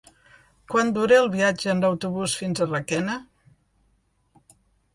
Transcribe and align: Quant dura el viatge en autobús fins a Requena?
Quant 0.71 0.87
dura 0.95 1.19
el 1.23 1.29
viatge 1.35 1.69
en 1.75 1.85
autobús 1.91 2.35
fins 2.41 2.63
a 2.67 2.71
Requena? 2.73 3.21